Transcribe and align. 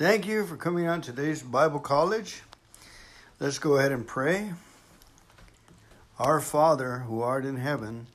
Thank 0.00 0.26
you 0.26 0.46
for 0.46 0.56
coming 0.56 0.88
on 0.88 1.02
today's 1.02 1.42
Bible 1.42 1.78
College. 1.78 2.40
Let's 3.38 3.58
go 3.58 3.76
ahead 3.76 3.92
and 3.92 4.06
pray. 4.06 4.54
Our 6.18 6.40
Father, 6.40 7.00
who 7.00 7.20
art 7.20 7.44
in 7.44 7.58
heaven, 7.58 8.06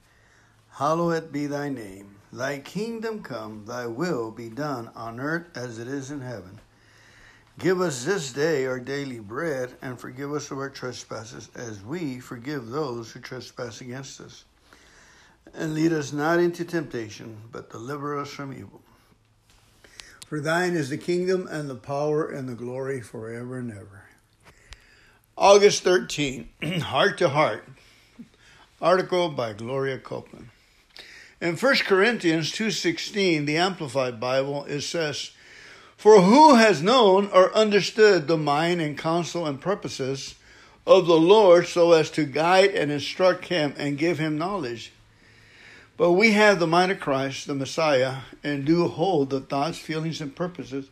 hallowed 0.71 1.32
be 1.32 1.46
thy 1.46 1.70
name. 1.70 2.16
Thy 2.34 2.58
kingdom 2.58 3.21
come, 3.21 3.66
thy 3.68 3.86
will 3.86 4.32
be 4.32 4.50
done 4.50 4.90
on 4.96 5.20
earth 5.20 5.56
as 5.56 5.78
it 5.78 5.88
is 5.88 6.10
in 6.10 6.21
heaven. 6.21 6.60
Give 7.60 7.79
us 7.81 8.04
this 8.04 8.33
day 8.33 8.65
our 8.65 8.79
daily 8.79 9.20
bread, 9.20 9.76
and 9.83 9.99
forgive 9.99 10.33
us 10.33 10.49
of 10.49 10.58
our 10.58 10.72
trespasses, 10.72 11.52
as 11.54 11.83
we 11.83 12.20
forgive 12.20 12.70
those 12.70 13.12
who 13.12 13.20
trespass 13.20 13.81
against 13.81 14.20
us. 14.22 14.44
And 15.54 15.76
lead 15.76 15.94
us 15.94 16.12
not 16.12 16.40
into 16.40 16.66
temptation, 16.66 17.38
but 17.52 17.70
deliver 17.70 18.20
us 18.20 18.31
from 18.31 18.54
evil. 18.54 18.81
For 20.26 20.41
thine 20.41 20.73
is 20.73 20.89
the 20.89 20.98
kingdom, 20.98 21.48
and 21.49 21.70
the 21.70 21.76
power, 21.76 22.27
and 22.27 22.49
the 22.49 22.55
glory 22.55 22.99
forever 22.99 23.59
and 23.59 23.71
ever. 23.71 24.05
August 25.38 25.83
13, 25.83 26.49
Heart 26.81 27.20
to 27.20 27.29
Heart, 27.29 27.67
article 28.81 29.30
by 29.30 29.53
Gloria 29.53 29.99
Copeland. 29.99 30.49
In 31.39 31.55
1 31.55 31.75
Corinthians 31.85 32.52
2.16, 32.52 33.45
the 33.45 33.57
Amplified 33.57 34.19
Bible, 34.19 34.66
it 34.66 34.81
says, 34.81 35.31
for 35.95 36.21
who 36.21 36.55
has 36.55 36.81
known 36.81 37.30
or 37.31 37.55
understood 37.55 38.27
the 38.27 38.38
mind 38.38 38.81
and 38.81 38.97
counsel 38.97 39.45
and 39.45 39.61
purposes 39.61 40.35
of 40.88 41.05
the 41.05 41.19
Lord 41.19 41.67
so 41.67 41.91
as 41.91 42.09
to 42.11 42.25
guide 42.25 42.71
and 42.71 42.91
instruct 42.91 43.45
him 43.45 43.73
and 43.77 43.97
give 43.97 44.17
him 44.17 44.38
knowledge? 44.38 44.91
But 45.98 46.12
we 46.12 46.31
have 46.31 46.59
the 46.59 46.67
mind 46.67 46.91
of 46.91 46.99
Christ, 46.99 47.48
the 47.48 47.55
Messiah, 47.55 48.17
and 48.44 48.66
do 48.66 48.88
hold 48.88 49.30
the 49.30 49.40
thoughts, 49.40 49.77
feelings, 49.77 50.20
and 50.20 50.36
purposes 50.36 50.90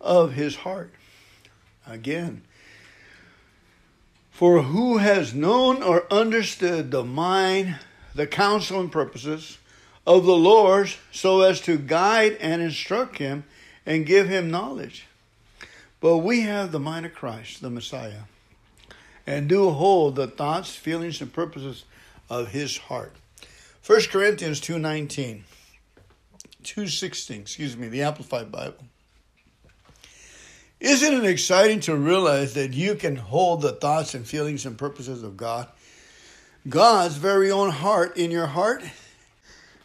of 0.00 0.32
his 0.32 0.56
heart. 0.56 0.92
Again, 1.86 2.42
for 4.30 4.62
who 4.62 4.98
has 4.98 5.34
known 5.34 5.82
or 5.82 6.10
understood 6.12 6.90
the 6.90 7.04
mind, 7.04 7.76
the 8.14 8.26
counsel, 8.26 8.80
and 8.80 8.92
purposes 8.92 9.58
of 10.06 10.24
the 10.24 10.36
Lord 10.36 10.90
so 11.12 11.42
as 11.42 11.60
to 11.62 11.76
guide 11.76 12.36
and 12.40 12.62
instruct 12.62 13.18
him 13.18 13.44
and 13.84 14.06
give 14.06 14.28
him 14.28 14.50
knowledge. 14.50 15.06
But 16.00 16.18
we 16.18 16.42
have 16.42 16.72
the 16.72 16.78
mind 16.78 17.04
of 17.04 17.14
Christ, 17.14 17.60
the 17.60 17.70
Messiah, 17.70 18.22
and 19.26 19.48
do 19.48 19.70
hold 19.70 20.16
the 20.16 20.26
thoughts, 20.26 20.74
feelings, 20.74 21.20
and 21.20 21.32
purposes 21.32 21.84
of 22.30 22.48
his 22.48 22.78
heart. 22.78 23.12
1 23.88 24.02
Corinthians 24.10 24.60
2.19, 24.60 25.40
2.16, 26.62 27.40
excuse 27.40 27.74
me, 27.74 27.88
the 27.88 28.02
Amplified 28.02 28.52
Bible. 28.52 28.84
Isn't 30.78 31.14
it 31.14 31.24
exciting 31.24 31.80
to 31.80 31.96
realize 31.96 32.52
that 32.52 32.74
you 32.74 32.96
can 32.96 33.16
hold 33.16 33.62
the 33.62 33.72
thoughts 33.72 34.14
and 34.14 34.26
feelings 34.26 34.66
and 34.66 34.76
purposes 34.76 35.22
of 35.22 35.38
God, 35.38 35.68
God's 36.68 37.16
very 37.16 37.50
own 37.50 37.70
heart 37.70 38.14
in 38.18 38.30
your 38.30 38.48
heart? 38.48 38.84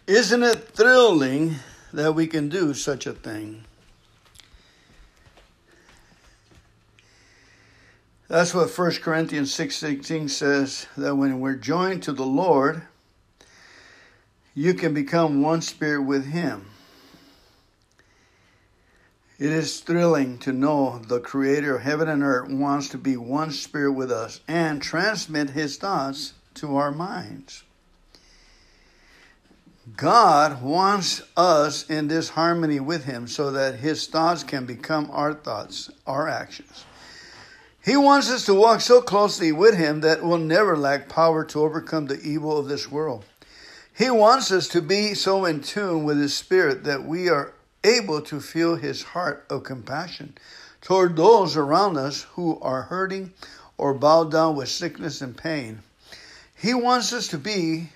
Isn't 0.05 0.43
it 0.43 0.67
thrilling 0.67 1.55
that 1.93 2.13
we 2.13 2.27
can 2.27 2.49
do 2.49 2.73
such 2.73 3.07
a 3.07 3.13
thing? 3.13 3.63
That's 8.27 8.53
what 8.53 8.69
1 8.69 8.91
Corinthians 9.01 9.53
6:16 9.53 10.29
says 10.29 10.87
that 10.97 11.15
when 11.15 11.39
we're 11.39 11.55
joined 11.55 12.03
to 12.03 12.11
the 12.11 12.25
Lord, 12.25 12.81
you 14.55 14.73
can 14.73 14.93
become 14.93 15.41
one 15.41 15.61
spirit 15.61 16.03
with 16.03 16.25
him. 16.27 16.65
It 19.39 19.51
is 19.51 19.79
thrilling 19.79 20.37
to 20.39 20.53
know 20.53 20.99
the 20.99 21.19
creator 21.19 21.75
of 21.75 21.81
heaven 21.81 22.07
and 22.07 22.23
earth 22.23 22.49
wants 22.49 22.89
to 22.89 22.97
be 22.97 23.17
one 23.17 23.51
spirit 23.51 23.93
with 23.93 24.11
us 24.11 24.39
and 24.47 24.81
transmit 24.81 25.49
his 25.49 25.77
thoughts 25.77 26.33
to 26.55 26.75
our 26.77 26.91
minds. 26.91 27.63
God 29.97 30.61
wants 30.61 31.23
us 31.35 31.89
in 31.89 32.07
this 32.07 32.29
harmony 32.29 32.79
with 32.79 33.05
him 33.05 33.27
so 33.27 33.51
that 33.51 33.75
his 33.75 34.07
thoughts 34.07 34.43
can 34.43 34.65
become 34.65 35.09
our 35.11 35.33
thoughts, 35.33 35.89
our 36.07 36.29
actions. 36.29 36.85
He 37.83 37.97
wants 37.97 38.31
us 38.31 38.45
to 38.45 38.53
walk 38.53 38.79
so 38.79 39.01
closely 39.01 39.51
with 39.51 39.75
Him 39.75 39.99
that 40.01 40.23
we'll 40.23 40.37
never 40.37 40.77
lack 40.77 41.09
power 41.09 41.43
to 41.43 41.59
overcome 41.59 42.05
the 42.05 42.21
evil 42.21 42.57
of 42.57 42.69
this 42.69 42.89
world. 42.89 43.25
He 43.95 44.09
wants 44.09 44.51
us 44.51 44.67
to 44.69 44.81
be 44.81 45.13
so 45.13 45.45
in 45.45 45.61
tune 45.61 46.03
with 46.03 46.19
His 46.19 46.35
Spirit 46.35 46.83
that 46.85 47.05
we 47.05 47.29
are 47.29 47.53
able 47.83 48.21
to 48.23 48.39
feel 48.39 48.75
His 48.75 49.03
heart 49.03 49.45
of 49.49 49.63
compassion 49.63 50.35
toward 50.81 51.15
those 51.15 51.55
around 51.55 51.97
us 51.97 52.23
who 52.33 52.59
are 52.59 52.83
hurting 52.83 53.33
or 53.77 53.93
bowed 53.93 54.31
down 54.31 54.55
with 54.55 54.69
sickness 54.69 55.21
and 55.21 55.37
pain. 55.37 55.79
He 56.55 56.73
wants 56.73 57.13
us 57.13 57.27
to 57.29 57.37
be 57.37 57.89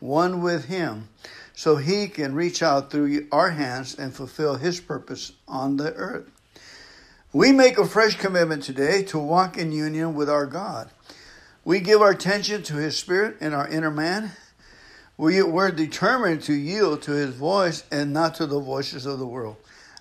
one 0.00 0.42
with 0.42 0.64
Him 0.64 1.08
so 1.54 1.76
He 1.76 2.08
can 2.08 2.34
reach 2.34 2.60
out 2.62 2.90
through 2.90 3.28
our 3.30 3.50
hands 3.50 3.94
and 3.94 4.12
fulfill 4.12 4.56
His 4.56 4.80
purpose 4.80 5.32
on 5.46 5.76
the 5.76 5.92
earth. 5.94 6.28
We 7.32 7.52
make 7.52 7.78
a 7.78 7.86
fresh 7.86 8.16
commitment 8.16 8.64
today 8.64 9.04
to 9.04 9.18
walk 9.18 9.56
in 9.56 9.70
union 9.70 10.14
with 10.14 10.28
our 10.28 10.46
God. 10.46 10.90
We 11.64 11.78
give 11.78 12.02
our 12.02 12.10
attention 12.10 12.64
to 12.64 12.74
His 12.74 12.96
Spirit 12.98 13.36
in 13.40 13.54
our 13.54 13.68
inner 13.68 13.92
man. 13.92 14.32
We, 15.20 15.42
we're 15.42 15.70
determined 15.70 16.44
to 16.44 16.54
yield 16.54 17.02
to 17.02 17.12
His 17.12 17.34
voice 17.34 17.84
and 17.92 18.10
not 18.14 18.36
to 18.36 18.46
the 18.46 18.58
voices 18.58 19.04
of 19.04 19.18
the 19.18 19.26
world 19.26 19.56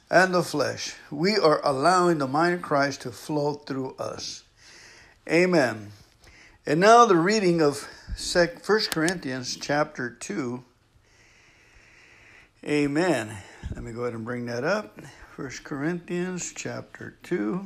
and 0.10 0.34
the 0.34 0.44
flesh. 0.44 0.96
We 1.12 1.36
are 1.36 1.60
allowing 1.62 2.20
the 2.20 2.28
mind 2.28 2.54
of 2.54 2.62
Christ 2.62 3.02
to 3.02 3.12
flow 3.12 3.56
through 3.56 3.98
us. 4.00 4.46
Amen. 5.30 5.92
And 6.66 6.80
now 6.80 7.06
the 7.06 7.18
reading 7.18 7.62
of 7.62 7.86
1 8.34 8.48
Corinthians 8.92 9.58
chapter 9.58 10.10
2. 10.10 10.64
Amen. 12.64 13.36
Let 13.76 13.84
me 13.84 13.92
go 13.92 14.04
ahead 14.04 14.14
and 14.14 14.24
bring 14.24 14.46
that 14.46 14.64
up. 14.64 15.02
1 15.36 15.50
Corinthians 15.66 16.54
chapter 16.56 17.18
2. 17.24 17.66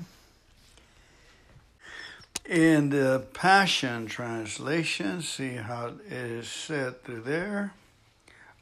In 2.46 2.90
the 2.90 3.26
Passion 3.34 4.06
Translation, 4.06 5.22
see 5.22 5.54
how 5.54 5.94
it 6.06 6.12
is 6.12 6.50
said 6.50 7.02
through 7.02 7.22
there. 7.22 7.74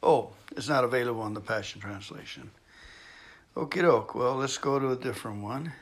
Oh, 0.04 0.34
it's 0.56 0.70
not 0.70 0.84
available 0.84 1.22
on 1.22 1.34
the 1.34 1.42
Passion 1.42 1.82
Translation. 1.82 2.52
Okie 3.58 3.82
doke. 3.82 4.14
Well, 4.14 4.36
let's 4.36 4.60
go 4.60 4.78
to 4.78 4.92
a 4.92 4.96
different 4.96 5.42
one. 5.42 5.74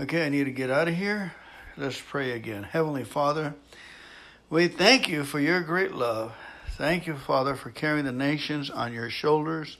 Okay, 0.00 0.24
I 0.24 0.30
need 0.30 0.44
to 0.44 0.50
get 0.50 0.70
out 0.70 0.88
of 0.88 0.94
here. 0.94 1.34
Let's 1.76 2.00
pray 2.00 2.30
again. 2.32 2.62
Heavenly 2.62 3.04
Father, 3.04 3.54
we 4.48 4.68
thank 4.68 5.06
you 5.06 5.24
for 5.24 5.40
your 5.40 5.60
great 5.60 5.92
love. 5.92 6.32
Thank 6.78 7.06
you, 7.06 7.16
Father, 7.16 7.56
for 7.56 7.70
carrying 7.70 8.06
the 8.06 8.12
nations 8.12 8.70
on 8.70 8.94
your 8.94 9.10
shoulders. 9.10 9.76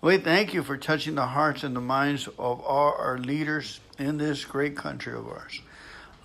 We 0.00 0.18
thank 0.18 0.54
you 0.54 0.62
for 0.62 0.76
touching 0.76 1.16
the 1.16 1.26
hearts 1.26 1.64
and 1.64 1.74
the 1.74 1.80
minds 1.80 2.28
of 2.28 2.60
all 2.60 2.94
our 2.96 3.18
leaders 3.18 3.80
in 3.98 4.18
this 4.18 4.44
great 4.44 4.76
country 4.76 5.12
of 5.12 5.26
ours. 5.26 5.60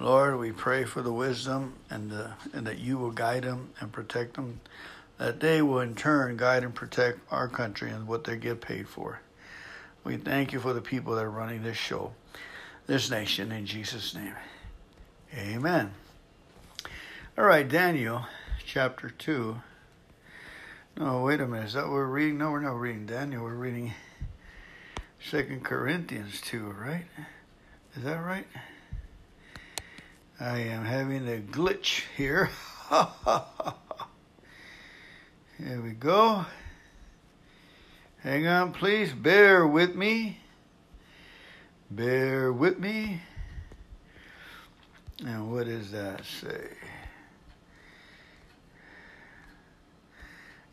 Lord, 0.01 0.39
we 0.39 0.51
pray 0.51 0.83
for 0.83 1.03
the 1.03 1.13
wisdom 1.13 1.75
and, 1.89 2.11
and 2.53 2.65
that 2.65 2.79
you 2.79 2.97
will 2.97 3.11
guide 3.11 3.43
them 3.43 3.69
and 3.79 3.91
protect 3.91 4.33
them, 4.33 4.59
that 5.19 5.39
they 5.39 5.61
will 5.61 5.79
in 5.79 5.93
turn 5.93 6.37
guide 6.37 6.63
and 6.63 6.73
protect 6.73 7.19
our 7.29 7.47
country 7.47 7.91
and 7.91 8.07
what 8.07 8.23
they 8.23 8.35
get 8.35 8.61
paid 8.61 8.89
for. 8.89 9.21
We 10.03 10.17
thank 10.17 10.53
you 10.53 10.59
for 10.59 10.73
the 10.73 10.81
people 10.81 11.13
that 11.15 11.23
are 11.23 11.29
running 11.29 11.61
this 11.61 11.77
show, 11.77 12.13
this 12.87 13.11
nation, 13.11 13.51
in 13.51 13.67
Jesus' 13.67 14.15
name. 14.15 14.33
Amen. 15.37 15.91
All 17.37 17.45
right, 17.45 17.67
Daniel 17.67 18.25
chapter 18.65 19.11
2. 19.11 19.61
No, 20.97 21.21
wait 21.21 21.39
a 21.39 21.47
minute. 21.47 21.67
Is 21.67 21.73
that 21.73 21.83
what 21.83 21.91
we're 21.91 22.05
reading? 22.05 22.39
No, 22.39 22.49
we're 22.49 22.61
not 22.61 22.79
reading 22.79 23.05
Daniel. 23.05 23.43
We're 23.43 23.53
reading 23.53 23.93
Second 25.23 25.63
Corinthians 25.63 26.41
2, 26.41 26.71
right? 26.71 27.05
Is 27.95 28.03
that 28.03 28.17
right? 28.17 28.47
I 30.41 30.57
am 30.57 30.83
having 30.85 31.27
a 31.27 31.37
glitch 31.37 32.01
here. 32.17 32.49
here 35.59 35.79
we 35.83 35.91
go. 35.91 36.43
Hang 38.23 38.47
on, 38.47 38.71
please. 38.73 39.13
Bear 39.13 39.67
with 39.67 39.93
me. 39.93 40.39
Bear 41.91 42.51
with 42.51 42.79
me. 42.79 43.21
Now, 45.21 45.43
what 45.43 45.67
does 45.67 45.91
that 45.91 46.25
say? 46.25 46.69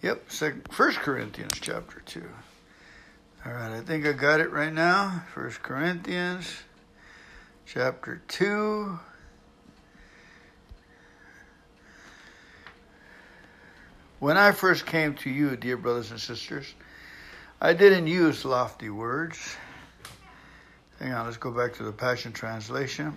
Yep, 0.00 0.32
second, 0.32 0.67
First 0.71 1.00
Corinthians 1.00 1.59
chapter 1.61 2.00
two. 2.06 2.31
All 3.44 3.53
right, 3.53 3.76
I 3.76 3.82
think 3.82 4.06
I 4.06 4.12
got 4.12 4.41
it 4.41 4.50
right 4.50 4.73
now. 4.73 5.25
First 5.35 5.62
Corinthians 5.62 6.62
chapter 7.67 8.23
two. 8.29 8.99
When 14.20 14.37
I 14.37 14.50
first 14.50 14.85
came 14.85 15.15
to 15.17 15.31
you, 15.31 15.56
dear 15.56 15.76
brothers 15.76 16.11
and 16.11 16.20
sisters, 16.20 16.67
I 17.61 17.73
didn't 17.73 18.09
use 18.09 18.44
lofty 18.44 18.91
words, 18.91 19.56
Hang 20.99 21.12
on, 21.12 21.26
let's 21.26 21.37
go 21.37 21.53
back 21.53 21.75
to 21.75 21.85
the 21.85 21.93
Passion 21.93 22.32
Translation. 22.32 23.17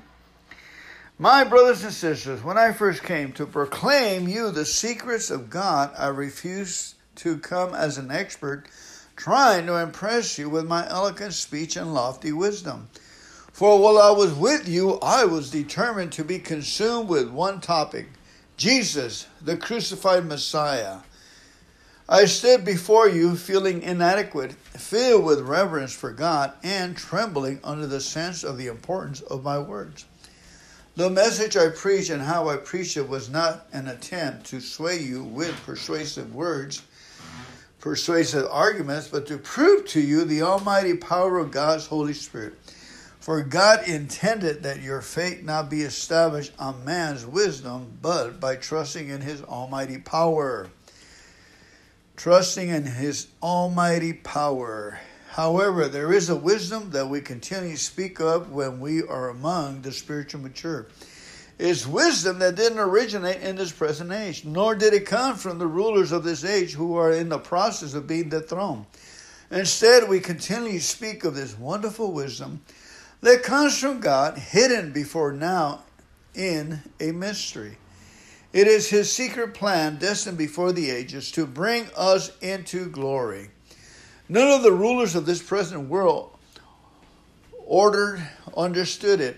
My 1.17 1.43
brothers 1.43 1.83
and 1.83 1.91
sisters, 1.91 2.43
when 2.43 2.55
I 2.55 2.73
first 2.73 3.01
came 3.01 3.31
to 3.33 3.47
proclaim 3.47 4.27
you 4.27 4.51
the 4.51 4.65
secrets 4.65 5.31
of 5.31 5.49
God, 5.49 5.91
I 5.97 6.09
refused 6.09 6.93
to 7.15 7.39
come 7.39 7.73
as 7.73 7.97
an 7.97 8.11
expert, 8.11 8.67
trying 9.15 9.65
to 9.65 9.77
impress 9.77 10.37
you 10.37 10.47
with 10.47 10.67
my 10.67 10.87
eloquent 10.87 11.33
speech 11.33 11.75
and 11.75 11.95
lofty 11.95 12.31
wisdom. 12.31 12.89
For 13.51 13.79
while 13.79 13.97
I 13.97 14.11
was 14.11 14.35
with 14.35 14.67
you, 14.67 14.99
I 15.01 15.25
was 15.25 15.49
determined 15.49 16.11
to 16.13 16.23
be 16.23 16.37
consumed 16.37 17.09
with 17.09 17.31
one 17.31 17.59
topic 17.61 18.09
Jesus, 18.61 19.25
the 19.41 19.57
crucified 19.57 20.23
Messiah. 20.27 20.97
I 22.07 22.25
stood 22.25 22.63
before 22.63 23.09
you 23.09 23.35
feeling 23.35 23.81
inadequate, 23.81 24.51
filled 24.51 25.25
with 25.25 25.39
reverence 25.39 25.93
for 25.93 26.11
God, 26.11 26.53
and 26.61 26.95
trembling 26.95 27.59
under 27.63 27.87
the 27.87 27.99
sense 27.99 28.43
of 28.43 28.59
the 28.59 28.67
importance 28.67 29.21
of 29.21 29.43
my 29.43 29.57
words. 29.57 30.05
The 30.95 31.09
message 31.09 31.57
I 31.57 31.69
preached 31.69 32.11
and 32.11 32.21
how 32.21 32.49
I 32.49 32.57
preached 32.57 32.97
it 32.97 33.09
was 33.09 33.31
not 33.31 33.65
an 33.73 33.87
attempt 33.87 34.45
to 34.51 34.61
sway 34.61 34.99
you 34.99 35.23
with 35.23 35.59
persuasive 35.65 36.35
words, 36.35 36.83
persuasive 37.79 38.45
arguments, 38.51 39.07
but 39.07 39.25
to 39.25 39.39
prove 39.39 39.87
to 39.87 39.99
you 39.99 40.23
the 40.23 40.43
almighty 40.43 40.95
power 40.95 41.39
of 41.39 41.49
God's 41.49 41.87
Holy 41.87 42.13
Spirit. 42.13 42.53
For 43.21 43.41
God 43.43 43.87
intended 43.87 44.63
that 44.63 44.81
your 44.81 45.01
faith 45.01 45.43
not 45.43 45.69
be 45.69 45.83
established 45.83 46.51
on 46.59 46.83
man's 46.83 47.25
wisdom, 47.25 47.97
but 48.01 48.39
by 48.41 48.57
trusting 48.57 49.07
in 49.07 49.21
his 49.21 49.41
almighty 49.43 49.99
power 49.99 50.69
trusting 52.21 52.69
in 52.69 52.85
his 52.85 53.25
almighty 53.41 54.13
power. 54.13 54.99
However, 55.29 55.87
there 55.87 56.13
is 56.13 56.29
a 56.29 56.35
wisdom 56.35 56.91
that 56.91 57.09
we 57.09 57.19
continually 57.19 57.77
speak 57.77 58.19
of 58.19 58.51
when 58.51 58.79
we 58.79 59.01
are 59.01 59.29
among 59.29 59.81
the 59.81 59.91
spiritual 59.91 60.41
mature. 60.41 60.85
It's 61.57 61.87
wisdom 61.87 62.37
that 62.37 62.53
didn't 62.53 62.77
originate 62.77 63.41
in 63.41 63.55
this 63.55 63.71
present 63.71 64.11
age, 64.11 64.45
nor 64.45 64.75
did 64.75 64.93
it 64.93 65.07
come 65.07 65.35
from 65.35 65.57
the 65.57 65.65
rulers 65.65 66.11
of 66.11 66.23
this 66.23 66.45
age 66.45 66.73
who 66.73 66.95
are 66.95 67.11
in 67.11 67.29
the 67.29 67.39
process 67.39 67.95
of 67.95 68.05
being 68.05 68.29
dethroned. 68.29 68.85
Instead, 69.49 70.07
we 70.07 70.19
continually 70.19 70.77
speak 70.77 71.23
of 71.23 71.33
this 71.33 71.57
wonderful 71.57 72.11
wisdom 72.11 72.61
that 73.21 73.43
comes 73.43 73.77
from 73.79 73.99
God, 73.99 74.37
hidden 74.37 74.91
before 74.91 75.31
now 75.31 75.83
in 76.35 76.81
a 76.99 77.11
mystery. 77.11 77.77
It 78.53 78.67
is 78.67 78.89
his 78.89 79.11
secret 79.11 79.53
plan, 79.53 79.97
destined 79.97 80.37
before 80.37 80.73
the 80.73 80.89
ages, 80.89 81.31
to 81.31 81.45
bring 81.45 81.87
us 81.95 82.35
into 82.41 82.89
glory. 82.89 83.49
None 84.27 84.51
of 84.51 84.63
the 84.63 84.71
rulers 84.71 85.15
of 85.15 85.25
this 85.25 85.41
present 85.41 85.87
world 85.87 86.31
ordered, 87.65 88.27
understood 88.57 89.21
it, 89.21 89.37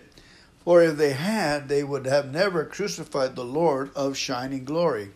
for 0.64 0.82
if 0.82 0.98
they 0.98 1.14
had, 1.14 1.68
they 1.68 1.84
would 1.84 2.06
have 2.06 2.32
never 2.32 2.66
crucified 2.66 3.36
the 3.36 3.44
Lord 3.44 3.92
of 3.96 4.18
shining 4.18 4.64
glory. 4.64 5.10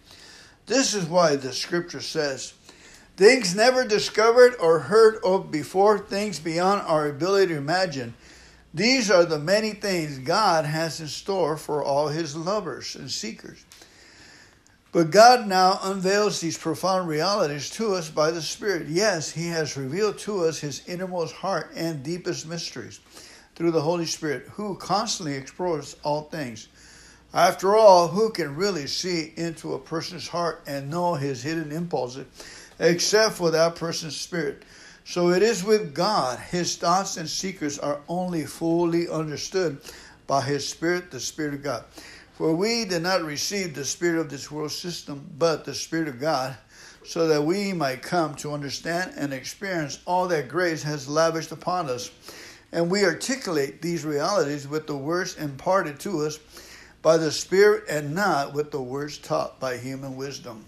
This 0.68 0.94
is 0.94 1.06
why 1.06 1.36
the 1.36 1.54
scripture 1.54 2.02
says, 2.02 2.54
Things 3.16 3.56
never 3.56 3.84
discovered 3.84 4.56
or 4.60 4.78
heard 4.78 5.18
of 5.24 5.50
before, 5.50 5.98
things 5.98 6.38
beyond 6.40 6.82
our 6.82 7.08
ability 7.08 7.48
to 7.54 7.58
imagine. 7.58 8.14
These 8.78 9.10
are 9.10 9.26
the 9.26 9.40
many 9.40 9.72
things 9.72 10.20
God 10.20 10.66
has 10.66 11.02
in 11.02 11.08
store 11.08 11.58
for 11.58 11.84
all 11.84 12.10
his 12.10 12.36
lovers 12.36 12.96
and 12.96 13.10
seekers. 13.10 13.66
But 14.92 15.10
God 15.10 15.48
now 15.48 15.80
unveils 15.82 16.40
these 16.40 16.60
profound 16.60 17.10
realities 17.10 17.72
to 17.72 17.96
us 17.96 18.10
by 18.12 18.30
the 18.30 18.42
Spirit. 18.42 18.88
Yes, 18.88 19.32
He 19.32 19.48
has 19.48 19.78
revealed 19.78 20.18
to 20.20 20.46
us 20.46 20.60
His 20.60 20.88
innermost 20.88 21.36
heart 21.36 21.72
and 21.76 22.04
deepest 22.04 22.48
mysteries 22.48 23.00
through 23.56 23.72
the 23.72 23.82
Holy 23.82 24.06
Spirit, 24.06 24.48
who 24.54 24.76
constantly 24.76 25.36
explores 25.36 25.96
all 26.04 26.24
things. 26.24 26.68
After 27.34 27.76
all, 27.76 28.08
who 28.08 28.30
can 28.30 28.56
really 28.56 28.88
see 28.88 29.34
into 29.36 29.74
a 29.74 29.80
person's 29.80 30.28
heart 30.28 30.64
and 30.68 30.90
know 30.90 31.16
his 31.16 31.44
hidden 31.44 31.72
impulses 31.72 32.26
except 32.80 33.34
for 33.34 33.52
that 33.52 33.76
person's 33.76 34.16
spirit? 34.16 34.64
So 35.10 35.30
it 35.30 35.42
is 35.42 35.64
with 35.64 35.94
God. 35.94 36.38
His 36.38 36.76
thoughts 36.76 37.16
and 37.16 37.30
secrets 37.30 37.80
are 37.80 38.02
only 38.10 38.44
fully 38.44 39.08
understood 39.08 39.78
by 40.28 40.42
His 40.42 40.68
Spirit, 40.68 41.12
the 41.12 41.20
Spirit 41.22 41.54
of 41.54 41.64
God. 41.64 41.86
For 42.34 42.54
we 42.54 42.84
did 42.84 43.04
not 43.04 43.24
receive 43.24 43.74
the 43.74 43.86
spirit 43.86 44.20
of 44.20 44.30
this 44.30 44.52
world 44.52 44.74
system, 44.74 45.26
but 45.40 45.64
the 45.64 45.74
Spirit 45.74 46.10
of 46.10 46.20
God, 46.20 46.58
so 47.06 47.26
that 47.28 47.42
we 47.42 47.72
might 47.72 48.02
come 48.02 48.36
to 48.36 48.52
understand 48.52 49.14
and 49.16 49.32
experience 49.32 50.00
all 50.06 50.28
that 50.28 50.50
grace 50.50 50.84
has 50.84 51.08
lavished 51.08 51.54
upon 51.54 51.90
us. 51.90 52.12
And 52.74 52.92
we 52.92 53.06
articulate 53.06 53.82
these 53.82 54.04
realities 54.04 54.68
with 54.68 54.88
the 54.88 54.98
words 54.98 55.38
imparted 55.38 56.02
to 56.02 56.26
us 56.26 56.38
by 57.02 57.16
the 57.16 57.32
Spirit 57.32 57.86
and 57.90 58.14
not 58.14 58.54
with 58.54 58.72
the 58.72 58.82
words 58.82 59.18
taught 59.18 59.58
by 59.58 59.78
human 59.78 60.18
wisdom. 60.18 60.66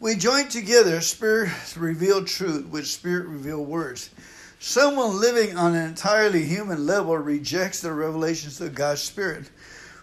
We 0.00 0.14
join 0.14 0.48
together 0.48 1.00
Spirit 1.00 1.50
revealed 1.76 2.26
truth 2.26 2.66
with 2.66 2.86
Spirit 2.86 3.26
revealed 3.26 3.68
words. 3.68 4.10
Someone 4.60 5.20
living 5.20 5.56
on 5.56 5.74
an 5.74 5.88
entirely 5.88 6.44
human 6.44 6.86
level 6.86 7.16
rejects 7.16 7.80
the 7.80 7.92
revelations 7.92 8.60
of 8.60 8.74
God's 8.74 9.02
Spirit 9.02 9.50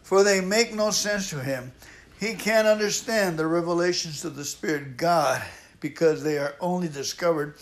for 0.06 0.24
they 0.24 0.40
make 0.40 0.72
no 0.72 0.92
sense 0.92 1.32
to 1.32 1.42
him. 1.42 1.72
He 2.20 2.36
can't 2.36 2.68
understand 2.68 3.40
the 3.40 3.48
revelations 3.48 4.24
of 4.24 4.36
the 4.36 4.46
Spirit, 4.46 4.98
God, 4.98 5.44
because 5.80 6.22
they 6.22 6.38
are 6.38 6.54
only 6.62 6.88
discovered 6.88 7.56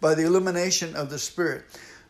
by 0.00 0.14
the 0.14 0.24
illumination 0.24 0.96
of 0.96 1.10
the 1.10 1.18
Spirit. 1.18 1.64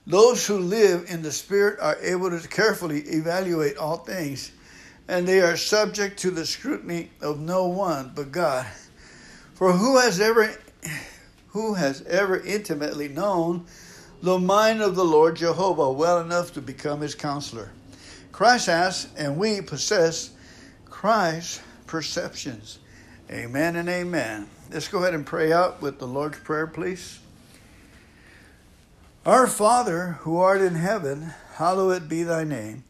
Those 0.06 0.46
who 0.46 0.58
live 0.58 1.06
in 1.08 1.22
the 1.22 1.32
Spirit 1.32 1.80
are 1.80 1.98
able 2.00 2.30
to 2.30 2.46
carefully 2.46 3.00
evaluate 3.00 3.78
all 3.78 3.96
things, 3.96 4.52
and 5.08 5.26
they 5.26 5.40
are 5.40 5.56
subject 5.56 6.20
to 6.20 6.30
the 6.30 6.46
scrutiny 6.46 7.10
of 7.20 7.40
no 7.40 7.66
one 7.66 8.12
but 8.14 8.30
God. 8.30 8.66
For 9.60 9.74
who 9.74 9.98
has 9.98 10.18
ever 10.22 10.54
who 11.48 11.74
has 11.74 12.00
ever 12.04 12.40
intimately 12.40 13.08
known 13.08 13.66
the 14.22 14.38
mind 14.38 14.80
of 14.80 14.94
the 14.96 15.04
Lord 15.04 15.36
Jehovah 15.36 15.92
well 15.92 16.18
enough 16.18 16.54
to 16.54 16.62
become 16.62 17.02
his 17.02 17.14
counselor? 17.14 17.70
Christ 18.32 18.68
has, 18.68 19.08
and 19.18 19.36
we 19.36 19.60
possess 19.60 20.30
Christ's 20.86 21.60
perceptions. 21.86 22.78
Amen 23.30 23.76
and 23.76 23.86
amen. 23.90 24.48
Let's 24.72 24.88
go 24.88 25.00
ahead 25.00 25.12
and 25.12 25.26
pray 25.26 25.52
out 25.52 25.82
with 25.82 25.98
the 25.98 26.06
Lord's 26.06 26.38
Prayer, 26.38 26.66
please. 26.66 27.18
Our 29.26 29.46
Father, 29.46 30.12
who 30.20 30.38
art 30.38 30.62
in 30.62 30.76
heaven, 30.76 31.34
hallowed 31.56 32.08
be 32.08 32.22
thy 32.22 32.44
name. 32.44 32.84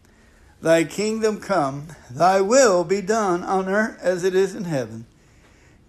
Thy 0.62 0.84
kingdom 0.84 1.40
come, 1.40 1.88
thy 2.08 2.40
will 2.40 2.84
be 2.84 3.00
done 3.00 3.42
on 3.42 3.68
earth 3.68 3.98
as 4.00 4.22
it 4.22 4.36
is 4.36 4.54
in 4.54 4.66
heaven. 4.66 5.06